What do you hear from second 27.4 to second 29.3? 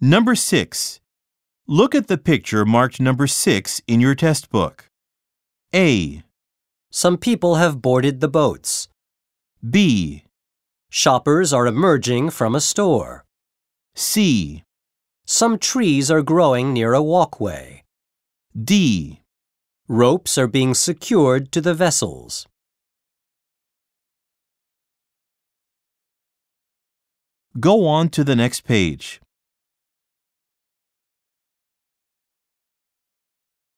Go on to the next page.